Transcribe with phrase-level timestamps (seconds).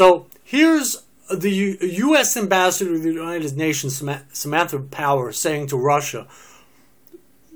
[0.00, 1.76] So here's the U-
[2.06, 2.34] U.S.
[2.34, 6.26] ambassador to the United Nations, Samantha Power, saying to Russia,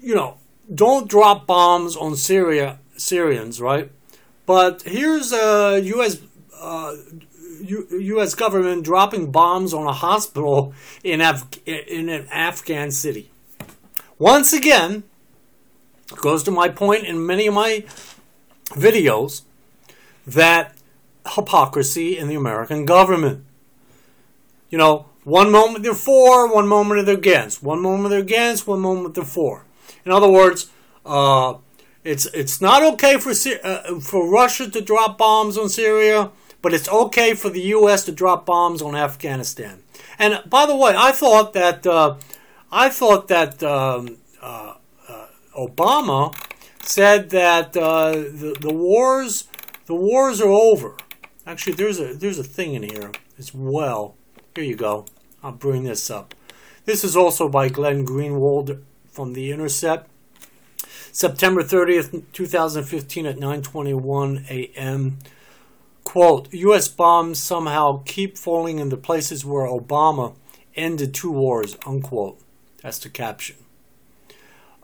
[0.00, 0.38] you know,
[0.74, 3.90] don't drop bombs on Syria Syrians, right?
[4.46, 6.16] But here's a U.S.
[6.58, 6.96] Uh,
[7.60, 8.34] U- U.S.
[8.34, 10.72] government dropping bombs on a hospital
[11.04, 13.30] in Af- in an Afghan city.
[14.18, 15.02] Once again,
[16.22, 17.84] goes to my point in many of my
[18.70, 19.42] videos
[20.26, 20.74] that
[21.26, 23.44] hypocrisy in the American government.
[24.70, 27.62] You know, one moment they're for, one moment they're against.
[27.62, 29.64] One moment they're against, one moment they're for.
[30.04, 30.70] In other words,
[31.04, 31.54] uh,
[32.04, 36.30] it's it's not okay for uh, for Russia to drop bombs on Syria,
[36.62, 38.04] but it's okay for the U.S.
[38.04, 39.82] to drop bombs on Afghanistan.
[40.18, 42.16] And by the way, I thought that uh,
[42.72, 44.74] I thought that um, uh,
[45.08, 45.26] uh,
[45.56, 46.34] Obama
[46.82, 49.48] said that uh, the the wars
[49.86, 50.96] the wars are over.
[51.46, 54.16] Actually, there's a there's a thing in here as well.
[54.54, 55.06] Here you go.
[55.42, 56.34] I'll bring this up.
[56.84, 60.10] This is also by Glenn Greenwald from The Intercept.
[61.12, 65.18] September 30th, 2015 at 9:21 a.m.
[66.04, 70.34] Quote, US bombs somehow keep falling in the places where Obama
[70.74, 72.40] ended two wars, unquote.
[72.82, 73.56] That's the caption.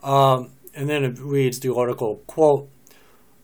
[0.03, 2.69] Um, and then it reads the article, quote,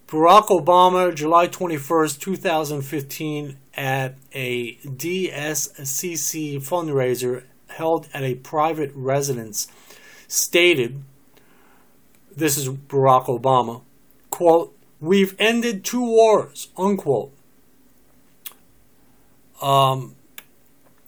[0.07, 9.67] Barack Obama, July 21st, 2015, at a DSCC fundraiser held at a private residence,
[10.27, 11.03] stated,
[12.35, 13.81] this is Barack Obama,
[14.29, 17.33] quote, we've ended two wars, unquote.
[19.61, 20.15] Um,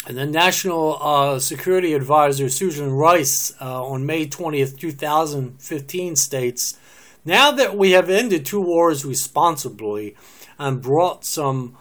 [0.08, 6.78] and then National uh, Security Advisor Susan Rice uh, on May 20th, 2015 states,
[7.26, 10.16] now that we have ended two wars responsibly
[10.60, 11.76] and brought some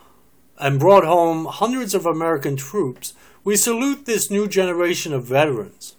[0.58, 3.12] and brought home hundreds of American troops,
[3.44, 5.96] we salute this new generation of veterans.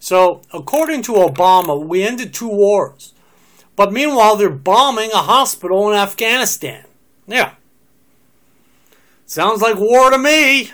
[0.00, 3.14] So, according to Obama, we ended two wars.
[3.76, 6.84] But meanwhile, they're bombing a hospital in Afghanistan.
[7.26, 7.54] Yeah.
[9.24, 10.72] Sounds like war to me.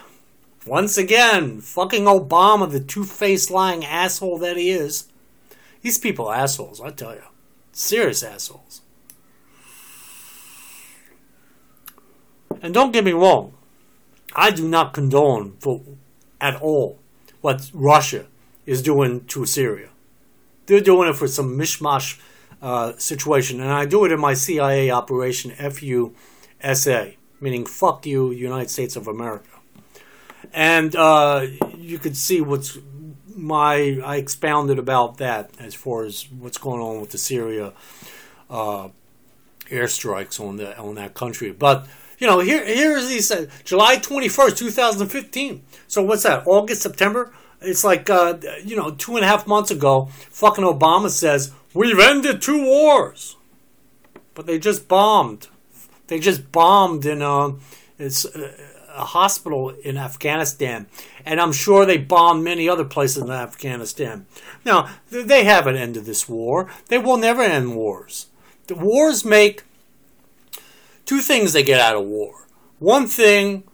[0.67, 5.09] Once again, fucking Obama, the two faced lying asshole that he is.
[5.81, 7.23] These people are assholes, I tell you.
[7.73, 8.83] Serious assholes.
[12.61, 13.55] And don't get me wrong,
[14.35, 15.81] I do not condone for
[16.41, 16.99] at all
[17.41, 18.27] what Russia
[18.67, 19.89] is doing to Syria.
[20.67, 22.21] They're doing it for some mishmash
[22.61, 28.71] uh, situation, and I do it in my CIA operation FUSA, meaning fuck you, United
[28.71, 29.60] States of America.
[30.53, 31.47] And uh,
[31.77, 32.79] you could see what's
[33.37, 37.73] my I expounded about that as far as what's going on with the Syria
[38.49, 38.89] uh,
[39.69, 41.87] airstrikes on the on that country, but
[42.19, 45.63] you know, here here's these uh, July 21st, 2015.
[45.89, 46.47] So what's that?
[46.47, 47.33] August, September?
[47.63, 51.99] It's like uh, you know, two and a half months ago, fucking Obama says we've
[51.99, 53.37] ended two wars,
[54.35, 55.49] but they just bombed.
[56.09, 57.53] They just bombed in uh,
[57.99, 58.53] it's uh,
[58.95, 60.87] a hospital in Afghanistan,
[61.25, 64.27] and I'm sure they bombed many other places in Afghanistan.
[64.65, 66.69] Now they haven't ended this war.
[66.89, 68.27] They will never end wars.
[68.67, 69.65] The wars make
[71.05, 72.47] two things they get out of war.
[72.79, 73.65] One thing,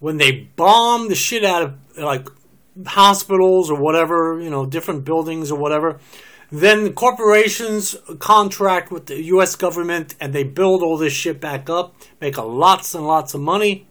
[0.00, 2.28] when they bomb the shit out of like
[2.86, 5.98] hospitals or whatever, you know, different buildings or whatever,
[6.50, 9.56] then the corporations contract with the U.S.
[9.56, 13.40] government and they build all this shit back up, make a lots and lots of
[13.40, 13.86] money.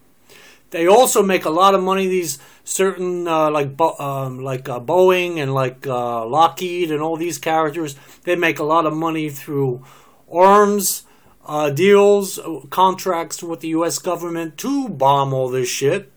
[0.73, 2.07] They also make a lot of money.
[2.07, 7.37] These certain uh, like um, like uh, Boeing and like uh, Lockheed and all these
[7.37, 9.85] characters, they make a lot of money through
[10.31, 11.03] arms
[11.45, 12.39] uh, deals,
[12.71, 13.99] contracts with the U.S.
[13.99, 16.11] government to bomb all this shit.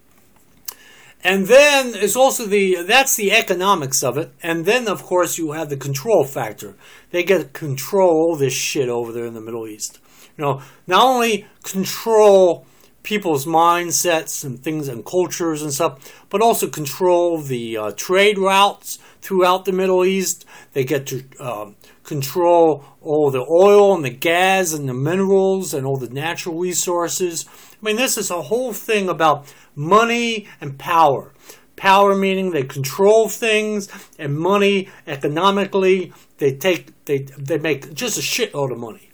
[1.23, 4.33] And then it's also the that's the economics of it.
[4.43, 6.77] And then of course you have the control factor.
[7.11, 9.99] They get control this shit over there in the Middle East.
[10.38, 12.67] You know, not only control
[13.06, 18.99] people's mindsets and things and cultures and stuff, but also control the uh, trade routes
[19.23, 20.44] throughout the Middle East.
[20.73, 21.70] They get to uh,
[22.03, 27.47] control all the oil and the gas and the minerals and all the natural resources.
[27.81, 31.32] I mean, this is a whole thing about money and power.
[31.76, 33.88] Power meaning they control things,
[34.19, 39.06] and money economically they take they they make just a shitload of money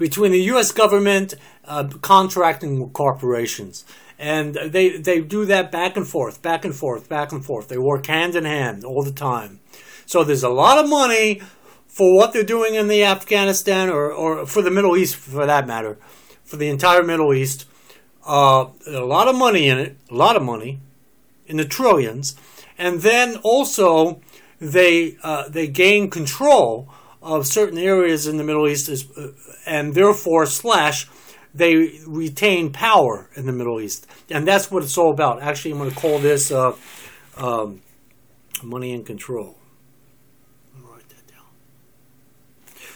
[0.00, 0.72] between the U.S.
[0.72, 1.34] government
[1.66, 3.84] uh, contracting corporations,
[4.18, 7.68] and they they do that back and forth, back and forth, back and forth.
[7.68, 9.60] They work hand in hand all the time.
[10.06, 11.42] So there's a lot of money
[11.86, 15.66] for what they're doing in the Afghanistan or, or for the Middle East, for that
[15.66, 15.98] matter,
[16.44, 17.66] for the entire Middle East.
[18.26, 20.80] Uh, a lot of money in it, a lot of money,
[21.46, 22.36] in the trillions,
[22.78, 24.20] and then also
[24.60, 26.88] they uh, they gain control
[27.22, 29.32] of certain areas in the Middle East, as, uh,
[29.66, 31.08] and therefore slash
[31.54, 35.42] they retain power in the Middle East, and that's what it's all about.
[35.42, 36.76] Actually, I'm going to call this uh,
[37.36, 37.82] um,
[38.62, 39.56] money and control.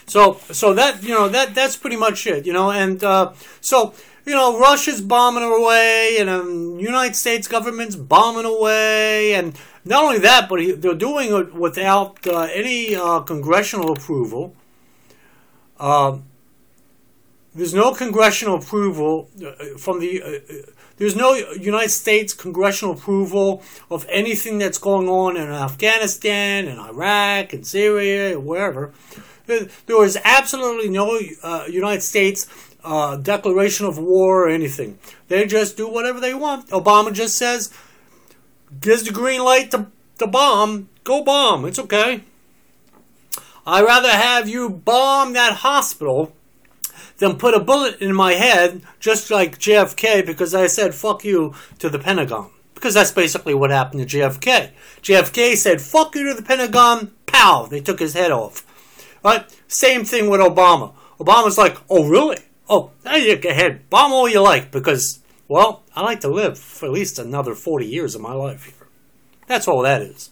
[0.07, 2.45] So, so that you know that that's pretty much it.
[2.45, 3.93] You know, and uh, so
[4.25, 10.19] you know Russia's bombing away, and um, United States government's bombing away, and not only
[10.19, 14.55] that, but he, they're doing it without uh, any uh, congressional approval.
[15.79, 16.23] Um,
[17.53, 20.21] there's no congressional approval uh, from the.
[20.21, 23.61] Uh, uh, there's no United States congressional approval
[23.91, 28.93] of anything that's going on in Afghanistan, and Iraq, and Syria, and wherever.
[29.45, 32.47] There was absolutely no uh, United States
[32.83, 34.97] uh, declaration of war or anything.
[35.27, 36.69] They just do whatever they want.
[36.69, 37.73] Obama just says,
[38.79, 39.87] gives the green light to,
[40.19, 40.89] to bomb.
[41.03, 41.65] Go bomb.
[41.65, 42.23] It's okay.
[43.65, 46.35] I'd rather have you bomb that hospital
[47.17, 51.53] than put a bullet in my head, just like JFK, because I said fuck you
[51.79, 52.51] to the Pentagon.
[52.73, 54.71] Because that's basically what happened to JFK.
[55.01, 58.65] JFK said fuck you to the Pentagon, pow, they took his head off.
[59.23, 59.45] Right?
[59.67, 60.93] Same thing with Obama.
[61.19, 62.37] Obama's like, oh really?
[62.69, 66.85] Oh, you go ahead, bomb all you like, because, well, I like to live for
[66.85, 68.87] at least another 40 years of my life here.
[69.47, 70.31] That's all that is.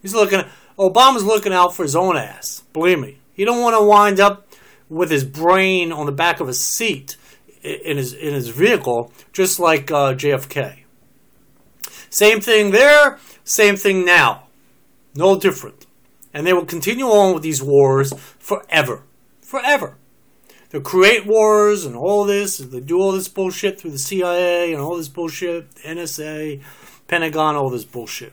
[0.00, 0.44] He's looking,
[0.78, 2.62] Obama's looking out for his own ass.
[2.72, 3.18] Believe me.
[3.34, 4.48] He don't want to wind up
[4.88, 7.16] with his brain on the back of a seat
[7.62, 10.80] in his in his vehicle, just like uh, JFK.
[12.10, 14.48] Same thing there, same thing now,
[15.14, 15.86] no different.
[16.34, 19.02] And they will continue on with these wars forever,
[19.40, 19.96] forever.
[20.72, 22.58] They create wars and all this.
[22.58, 26.62] And They do all this bullshit through the CIA and all this bullshit, NSA,
[27.06, 28.32] Pentagon, all this bullshit.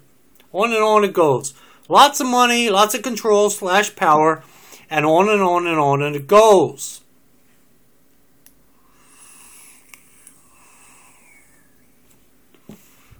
[0.54, 1.54] On and on it goes.
[1.90, 4.44] Lots of money, lots of control slash power
[4.90, 7.02] and on and on and on and it goes.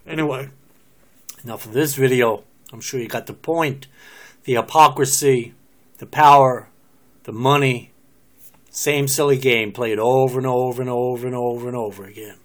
[0.07, 0.50] Anyway,
[1.44, 2.44] enough of this video.
[2.71, 3.88] I'm sure you got the point.
[4.45, 5.54] The hypocrisy,
[5.98, 6.69] the power,
[7.24, 7.92] the money,
[8.79, 12.37] same silly game played over and over and over and over and over again.